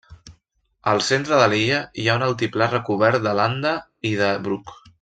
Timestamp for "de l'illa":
1.41-1.81